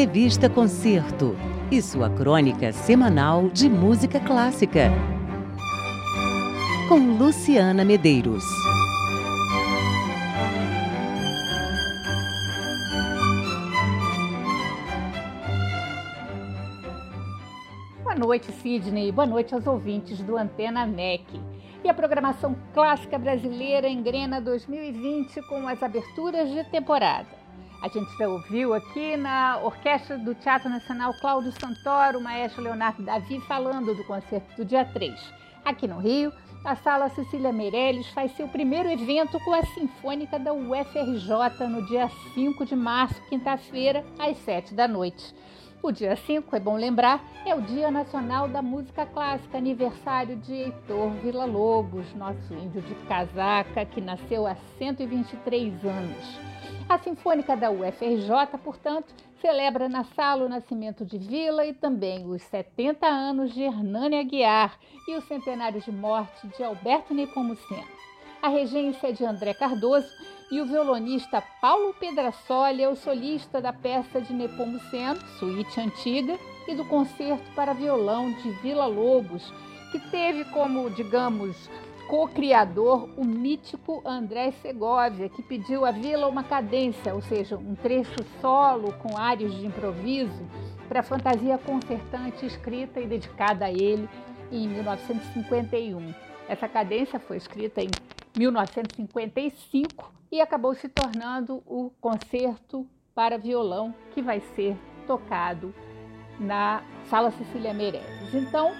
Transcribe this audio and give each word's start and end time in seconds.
Revista 0.00 0.48
Concerto 0.48 1.36
e 1.72 1.82
sua 1.82 2.08
crônica 2.08 2.72
semanal 2.72 3.48
de 3.48 3.68
música 3.68 4.20
clássica. 4.20 4.92
Com 6.88 7.18
Luciana 7.18 7.84
Medeiros. 7.84 8.44
Boa 18.04 18.14
noite, 18.14 18.52
Sidney. 18.52 19.10
Boa 19.10 19.26
noite 19.26 19.52
aos 19.52 19.66
ouvintes 19.66 20.20
do 20.20 20.36
Antena 20.36 20.86
NEC. 20.86 21.24
E 21.82 21.88
a 21.88 21.94
programação 21.94 22.54
clássica 22.72 23.18
brasileira 23.18 23.88
engrena 23.88 24.40
2020 24.40 25.42
com 25.48 25.66
as 25.66 25.82
aberturas 25.82 26.48
de 26.48 26.62
temporada. 26.70 27.47
A 27.80 27.86
gente 27.86 28.10
já 28.18 28.28
ouviu 28.28 28.74
aqui 28.74 29.16
na 29.16 29.58
Orquestra 29.62 30.18
do 30.18 30.34
Teatro 30.34 30.68
Nacional 30.68 31.14
Cláudio 31.20 31.52
Santoro, 31.52 32.18
o 32.18 32.20
maestro 32.20 32.60
Leonardo 32.60 33.04
Davi, 33.04 33.40
falando 33.42 33.94
do 33.94 34.02
concerto 34.02 34.56
do 34.56 34.64
dia 34.64 34.84
3. 34.84 35.14
Aqui 35.64 35.86
no 35.86 36.00
Rio, 36.00 36.32
a 36.64 36.74
Sala 36.74 37.08
Cecília 37.10 37.52
Meirelles 37.52 38.08
faz 38.08 38.32
seu 38.32 38.48
primeiro 38.48 38.90
evento 38.90 39.38
com 39.40 39.54
a 39.54 39.62
Sinfônica 39.62 40.40
da 40.40 40.52
UFRJ 40.52 41.68
no 41.68 41.86
dia 41.86 42.10
5 42.34 42.66
de 42.66 42.74
março, 42.74 43.22
quinta-feira, 43.28 44.04
às 44.18 44.36
7 44.38 44.74
da 44.74 44.88
noite. 44.88 45.32
O 45.80 45.92
dia 45.92 46.16
5, 46.16 46.56
é 46.56 46.58
bom 46.58 46.76
lembrar, 46.76 47.22
é 47.46 47.54
o 47.54 47.62
Dia 47.62 47.92
Nacional 47.92 48.48
da 48.48 48.60
Música 48.60 49.06
Clássica, 49.06 49.56
aniversário 49.56 50.34
de 50.34 50.52
Heitor 50.52 51.10
Villa-Lobos, 51.22 52.12
nosso 52.16 52.52
índio 52.54 52.82
de 52.82 52.96
casaca, 53.06 53.84
que 53.84 54.00
nasceu 54.00 54.48
há 54.48 54.56
123 54.78 55.84
anos. 55.84 56.57
A 56.88 56.98
Sinfônica 56.98 57.54
da 57.54 57.70
UFRJ, 57.70 58.58
portanto, 58.64 59.14
celebra 59.42 59.90
na 59.90 60.04
sala 60.04 60.46
o 60.46 60.48
nascimento 60.48 61.04
de 61.04 61.18
Vila 61.18 61.66
e 61.66 61.74
também 61.74 62.24
os 62.26 62.40
70 62.44 63.06
anos 63.06 63.52
de 63.52 63.62
Hernani 63.62 64.18
Aguiar 64.18 64.78
e 65.06 65.14
o 65.14 65.20
centenário 65.20 65.82
de 65.82 65.92
morte 65.92 66.48
de 66.56 66.64
Alberto 66.64 67.12
Nepomuceno. 67.12 67.86
A 68.40 68.48
regência 68.48 69.08
é 69.08 69.12
de 69.12 69.22
André 69.22 69.52
Cardoso 69.52 70.08
e 70.50 70.62
o 70.62 70.66
violonista 70.66 71.42
Paulo 71.60 71.92
Pedrasoli 71.92 72.82
é 72.82 72.88
o 72.88 72.96
solista 72.96 73.60
da 73.60 73.72
peça 73.72 74.18
de 74.22 74.32
Nepomuceno, 74.32 75.20
Suíte 75.38 75.78
Antiga, 75.78 76.38
e 76.66 76.74
do 76.74 76.86
concerto 76.86 77.44
para 77.54 77.74
violão 77.74 78.32
de 78.32 78.50
Vila 78.62 78.86
Lobos, 78.86 79.52
que 79.92 79.98
teve 80.10 80.46
como, 80.46 80.88
digamos, 80.88 81.68
co-criador, 82.08 83.06
o 83.18 83.24
mítico 83.24 84.02
André 84.04 84.50
Segovia, 84.62 85.28
que 85.28 85.42
pediu 85.42 85.84
à 85.84 85.90
vila 85.90 86.26
uma 86.26 86.42
cadência, 86.42 87.14
ou 87.14 87.20
seja, 87.20 87.56
um 87.58 87.74
trecho 87.74 88.24
solo 88.40 88.94
com 88.94 89.16
áreas 89.16 89.54
de 89.54 89.66
improviso, 89.66 90.48
para 90.88 91.00
a 91.00 91.02
fantasia 91.02 91.58
concertante 91.58 92.46
escrita 92.46 92.98
e 92.98 93.06
dedicada 93.06 93.66
a 93.66 93.70
ele 93.70 94.08
em 94.50 94.66
1951. 94.66 96.14
Essa 96.48 96.66
cadência 96.66 97.20
foi 97.20 97.36
escrita 97.36 97.82
em 97.82 97.90
1955 98.36 100.10
e 100.32 100.40
acabou 100.40 100.74
se 100.74 100.88
tornando 100.88 101.62
o 101.66 101.90
concerto 102.00 102.86
para 103.14 103.36
violão 103.36 103.94
que 104.12 104.22
vai 104.22 104.40
ser 104.54 104.78
tocado 105.06 105.74
na 106.40 106.82
Sala 107.10 107.30
Cecília 107.32 107.74
Meirelles. 107.74 108.32
Então, 108.32 108.72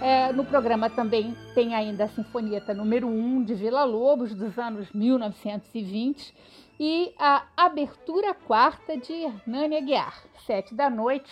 é, 0.00 0.32
no 0.32 0.44
programa 0.44 0.88
também 0.88 1.36
tem 1.54 1.74
ainda 1.74 2.04
a 2.04 2.08
Sinfonieta 2.08 2.72
número 2.72 3.06
1 3.06 3.44
de 3.44 3.54
Vila 3.54 3.84
Lobos, 3.84 4.34
dos 4.34 4.58
anos 4.58 4.90
1920, 4.92 6.34
e 6.78 7.14
a 7.18 7.44
abertura 7.56 8.32
quarta 8.32 8.96
de 8.96 9.12
Hernani 9.12 9.76
Aguiar, 9.76 10.24
sete 10.46 10.74
da 10.74 10.88
noite, 10.88 11.30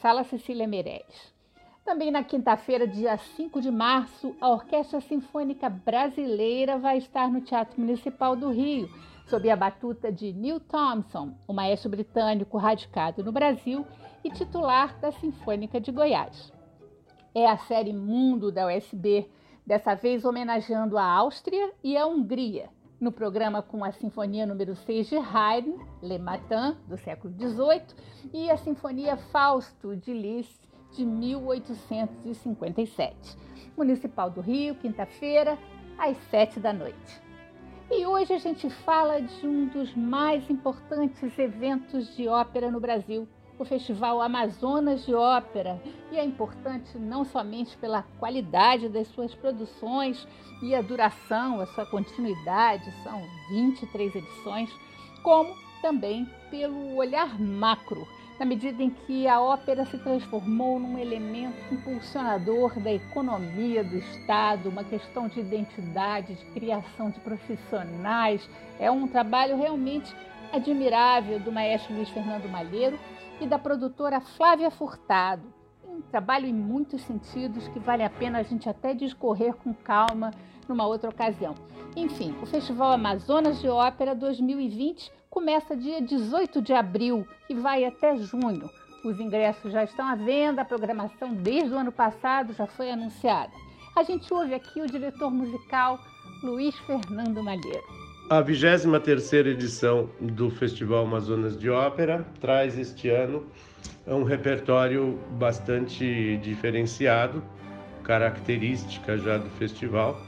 Sala 0.00 0.24
Cecília 0.24 0.66
Meirelles. 0.66 1.34
Também 1.84 2.10
na 2.10 2.24
quinta-feira, 2.24 2.88
dia 2.88 3.18
5 3.18 3.60
de 3.60 3.70
março, 3.70 4.34
a 4.40 4.48
Orquestra 4.48 5.00
Sinfônica 5.00 5.68
Brasileira 5.68 6.78
vai 6.78 6.96
estar 6.98 7.30
no 7.30 7.42
Teatro 7.42 7.78
Municipal 7.78 8.34
do 8.34 8.50
Rio, 8.50 8.88
sob 9.28 9.48
a 9.50 9.56
batuta 9.56 10.10
de 10.10 10.32
Neil 10.32 10.58
Thompson, 10.58 11.34
o 11.46 11.52
maestro 11.52 11.90
britânico 11.90 12.56
radicado 12.56 13.22
no 13.22 13.30
Brasil 13.30 13.86
e 14.24 14.30
titular 14.30 14.98
da 15.00 15.12
Sinfônica 15.12 15.78
de 15.78 15.92
Goiás 15.92 16.55
é 17.36 17.46
a 17.46 17.56
série 17.58 17.92
Mundo 17.92 18.50
da 18.50 18.66
USB, 18.66 19.28
dessa 19.66 19.94
vez 19.94 20.24
homenageando 20.24 20.96
a 20.96 21.04
Áustria 21.04 21.70
e 21.84 21.94
a 21.94 22.06
Hungria, 22.06 22.70
no 22.98 23.12
programa 23.12 23.60
com 23.60 23.84
a 23.84 23.92
Sinfonia 23.92 24.46
número 24.46 24.74
6 24.74 25.06
de 25.06 25.16
Haydn, 25.16 25.76
Le 26.02 26.18
Matin, 26.18 26.78
do 26.88 26.96
século 26.96 27.34
XVIII, 27.34 27.82
e 28.32 28.50
a 28.50 28.56
Sinfonia 28.56 29.18
Fausto 29.18 29.94
de 29.94 30.14
Liszt, 30.14 30.66
de 30.92 31.04
1857. 31.04 33.36
Municipal 33.76 34.30
do 34.30 34.40
Rio, 34.40 34.74
quinta-feira, 34.76 35.58
às 35.98 36.16
sete 36.30 36.58
da 36.58 36.72
noite. 36.72 37.20
E 37.90 38.06
hoje 38.06 38.32
a 38.32 38.38
gente 38.38 38.70
fala 38.70 39.20
de 39.20 39.46
um 39.46 39.66
dos 39.66 39.94
mais 39.94 40.48
importantes 40.48 41.38
eventos 41.38 42.16
de 42.16 42.28
ópera 42.28 42.70
no 42.70 42.80
Brasil, 42.80 43.28
o 43.58 43.64
Festival 43.64 44.20
Amazonas 44.20 45.04
de 45.06 45.14
Ópera 45.14 45.80
e 46.12 46.18
é 46.18 46.24
importante 46.24 46.98
não 46.98 47.24
somente 47.24 47.76
pela 47.78 48.02
qualidade 48.18 48.88
das 48.88 49.08
suas 49.08 49.34
produções 49.34 50.26
e 50.62 50.74
a 50.74 50.82
duração, 50.82 51.60
a 51.60 51.66
sua 51.66 51.86
continuidade, 51.86 52.90
são 53.02 53.22
23 53.50 54.14
edições, 54.14 54.70
como 55.22 55.54
também 55.80 56.28
pelo 56.50 56.96
olhar 56.96 57.38
macro, 57.40 58.06
na 58.38 58.44
medida 58.44 58.82
em 58.82 58.90
que 58.90 59.26
a 59.26 59.40
ópera 59.40 59.86
se 59.86 59.96
transformou 59.98 60.78
num 60.78 60.98
elemento 60.98 61.56
impulsionador 61.72 62.78
da 62.80 62.92
economia 62.92 63.82
do 63.82 63.96
Estado, 63.96 64.68
uma 64.68 64.84
questão 64.84 65.26
de 65.26 65.40
identidade, 65.40 66.34
de 66.34 66.44
criação 66.46 67.10
de 67.10 67.18
profissionais. 67.20 68.46
É 68.78 68.90
um 68.90 69.08
trabalho 69.08 69.56
realmente 69.56 70.14
admirável 70.52 71.40
do 71.40 71.50
maestro 71.50 71.94
Luiz 71.94 72.10
Fernando 72.10 72.48
Malheiro 72.48 72.98
e 73.40 73.46
da 73.46 73.58
produtora 73.58 74.20
Flávia 74.20 74.70
Furtado. 74.70 75.52
Um 75.86 76.00
trabalho 76.00 76.46
em 76.46 76.52
muitos 76.52 77.02
sentidos 77.02 77.68
que 77.68 77.78
vale 77.78 78.02
a 78.02 78.10
pena 78.10 78.38
a 78.38 78.42
gente 78.42 78.68
até 78.68 78.94
discorrer 78.94 79.54
com 79.54 79.72
calma 79.72 80.30
numa 80.68 80.86
outra 80.86 81.10
ocasião. 81.10 81.54
Enfim, 81.94 82.34
o 82.42 82.46
Festival 82.46 82.92
Amazonas 82.92 83.60
de 83.60 83.68
Ópera 83.68 84.14
2020 84.14 85.12
começa 85.30 85.76
dia 85.76 86.00
18 86.00 86.60
de 86.60 86.72
abril 86.72 87.26
e 87.48 87.54
vai 87.54 87.84
até 87.84 88.16
junho. 88.16 88.68
Os 89.04 89.20
ingressos 89.20 89.72
já 89.72 89.84
estão 89.84 90.06
à 90.06 90.14
venda, 90.14 90.62
a 90.62 90.64
programação 90.64 91.32
desde 91.32 91.72
o 91.74 91.78
ano 91.78 91.92
passado 91.92 92.52
já 92.52 92.66
foi 92.66 92.90
anunciada. 92.90 93.52
A 93.94 94.02
gente 94.02 94.32
ouve 94.32 94.54
aqui 94.54 94.80
o 94.80 94.86
diretor 94.86 95.30
musical 95.30 95.98
Luiz 96.42 96.76
Fernando 96.80 97.42
Malheiro. 97.42 98.05
A 98.28 98.40
23 98.40 99.32
edição 99.34 100.10
do 100.20 100.50
Festival 100.50 101.04
Amazonas 101.04 101.56
de 101.56 101.70
Ópera 101.70 102.26
traz 102.40 102.76
este 102.76 103.08
ano 103.08 103.46
um 104.04 104.24
repertório 104.24 105.16
bastante 105.38 106.36
diferenciado, 106.38 107.40
característica 108.02 109.16
já 109.16 109.38
do 109.38 109.48
festival, 109.50 110.20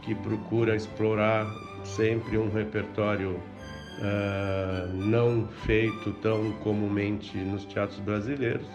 que 0.00 0.14
procura 0.14 0.74
explorar 0.74 1.46
sempre 1.84 2.38
um 2.38 2.48
repertório 2.48 3.32
uh, 3.32 4.90
não 4.94 5.46
feito 5.66 6.14
tão 6.22 6.50
comumente 6.62 7.36
nos 7.36 7.66
teatros 7.66 8.00
brasileiros 8.00 8.66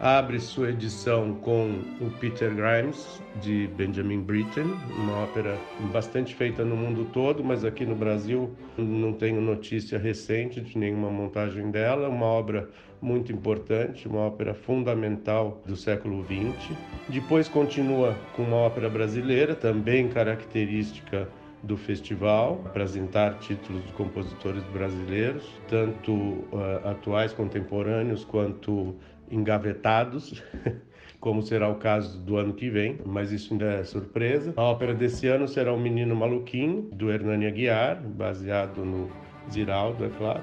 abre 0.00 0.38
sua 0.38 0.70
edição 0.70 1.34
com 1.34 1.80
o 2.00 2.10
Peter 2.20 2.54
Grimes, 2.54 3.20
de 3.40 3.68
Benjamin 3.76 4.20
Britten, 4.20 4.66
uma 4.96 5.24
ópera 5.24 5.56
bastante 5.92 6.34
feita 6.34 6.64
no 6.64 6.76
mundo 6.76 7.08
todo, 7.12 7.42
mas 7.42 7.64
aqui 7.64 7.84
no 7.84 7.94
Brasil 7.94 8.50
não 8.76 9.12
tenho 9.12 9.40
notícia 9.40 9.98
recente 9.98 10.60
de 10.60 10.78
nenhuma 10.78 11.10
montagem 11.10 11.70
dela. 11.70 12.08
Uma 12.08 12.26
obra 12.26 12.68
muito 13.00 13.32
importante, 13.32 14.06
uma 14.06 14.20
ópera 14.20 14.54
fundamental 14.54 15.62
do 15.66 15.76
século 15.76 16.24
XX. 16.24 16.76
Depois 17.08 17.48
continua 17.48 18.16
com 18.34 18.42
uma 18.42 18.56
ópera 18.56 18.88
brasileira, 18.88 19.54
também 19.54 20.08
característica 20.08 21.28
do 21.62 21.76
festival, 21.76 22.62
apresentar 22.64 23.38
títulos 23.40 23.84
de 23.84 23.92
compositores 23.92 24.62
brasileiros, 24.72 25.44
tanto 25.68 26.12
uh, 26.12 26.88
atuais, 26.88 27.32
contemporâneos, 27.32 28.24
quanto 28.24 28.94
engavetados, 29.30 30.42
como 31.20 31.42
será 31.42 31.68
o 31.68 31.76
caso 31.76 32.18
do 32.20 32.36
ano 32.36 32.54
que 32.54 32.70
vem, 32.70 32.98
mas 33.04 33.32
isso 33.32 33.52
ainda 33.52 33.66
é 33.66 33.84
surpresa. 33.84 34.52
A 34.56 34.62
ópera 34.62 34.94
desse 34.94 35.26
ano 35.26 35.48
será 35.48 35.72
O 35.72 35.78
Menino 35.78 36.14
Maluquinho, 36.14 36.82
do 36.92 37.10
Hernani 37.10 37.46
Aguiar, 37.46 38.00
baseado 38.00 38.84
no 38.84 39.10
Ziraldo, 39.50 40.04
é 40.04 40.08
claro. 40.10 40.42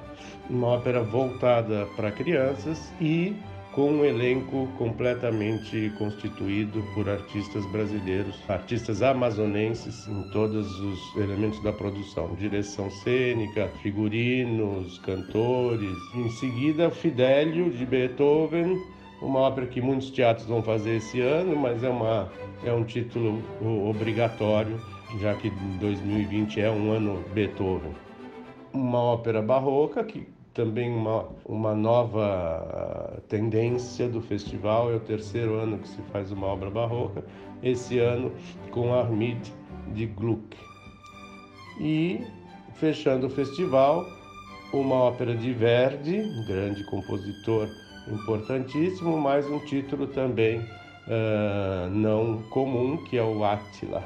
Uma 0.50 0.68
ópera 0.68 1.02
voltada 1.02 1.88
para 1.96 2.12
crianças 2.12 2.94
e 3.00 3.36
com 3.76 3.92
um 3.92 4.06
elenco 4.06 4.70
completamente 4.78 5.92
constituído 5.98 6.82
por 6.94 7.10
artistas 7.10 7.66
brasileiros, 7.74 8.34
artistas 8.48 9.02
amazonenses 9.02 10.08
em 10.08 10.24
todos 10.32 10.80
os 10.80 11.16
elementos 11.18 11.62
da 11.62 11.74
produção, 11.74 12.34
direção 12.36 12.90
cênica, 12.90 13.68
figurinos, 13.84 14.98
cantores. 15.00 15.98
Em 16.16 16.30
seguida, 16.30 16.90
Fidelio 16.90 17.70
de 17.70 17.86
Beethoven, 17.86 18.82
uma 19.22 19.40
ópera 19.42 19.68
que 19.68 19.82
muitos 19.82 20.10
teatros 20.10 20.48
vão 20.48 20.64
fazer 20.64 20.96
esse 20.96 21.20
ano, 21.20 21.54
mas 21.58 21.84
é, 21.84 21.90
uma, 21.90 22.32
é 22.64 22.72
um 22.72 22.86
título 22.86 23.44
obrigatório, 23.90 24.80
já 25.20 25.34
que 25.36 25.50
2020 25.82 26.62
é 26.62 26.72
um 26.72 26.92
ano 26.92 27.22
Beethoven. 27.34 27.92
Uma 28.72 29.00
ópera 29.00 29.42
barroca 29.42 30.02
que 30.02 30.34
também 30.56 30.90
uma, 30.90 31.28
uma 31.46 31.76
nova 31.76 33.22
tendência 33.28 34.08
do 34.08 34.22
festival. 34.22 34.92
É 34.92 34.96
o 34.96 35.00
terceiro 35.02 35.56
ano 35.56 35.78
que 35.78 35.88
se 35.88 36.02
faz 36.12 36.32
uma 36.32 36.48
obra 36.48 36.72
barroca, 36.72 37.24
esse 37.62 38.00
ano 38.00 38.32
com 38.72 38.94
Armid 38.94 39.54
de 39.94 40.08
Gluck. 40.08 40.58
E, 41.80 42.26
fechando 42.76 43.28
o 43.28 43.30
festival, 43.30 44.06
uma 44.74 44.96
ópera 44.96 45.36
de 45.36 45.52
Verdi, 45.52 46.22
um 46.22 46.46
grande 46.48 46.84
compositor 46.86 47.68
importantíssimo, 48.08 49.18
mais 49.20 49.46
um 49.50 49.60
título 49.60 50.08
também 50.08 50.60
uh, 50.60 51.90
não 51.92 52.42
comum, 52.44 52.98
que 53.06 53.18
é 53.18 53.24
o 53.24 53.44
Attila, 53.44 54.04